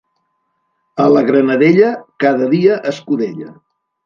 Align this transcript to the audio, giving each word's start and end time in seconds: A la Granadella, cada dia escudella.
A 1.03 1.05
la 1.15 1.23
Granadella, 1.27 1.91
cada 2.25 2.49
dia 2.55 2.79
escudella. 2.95 3.53